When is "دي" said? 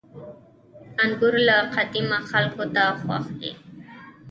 3.39-3.51